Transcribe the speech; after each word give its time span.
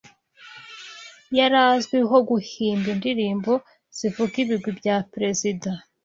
Yari 1.37 1.57
azwiho 1.71 2.17
guhimba 2.29 2.87
indirimbo 2.95 3.51
zivuga 3.97 4.33
ibigwi 4.43 4.71
bya 4.79 4.95
Perezida 5.13 5.69